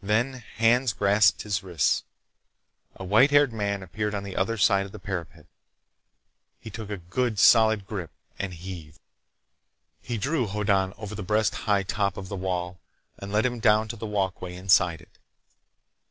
[0.00, 2.04] Then hands grasped his wrists.
[2.96, 5.44] A white haired man appeared on the other side of the parapet.
[6.58, 9.00] He took a good, solid grip, and heaved.
[10.00, 12.80] He drew Hoddan over the breast high top of the wall
[13.18, 15.18] and let him down to the walkway inside it.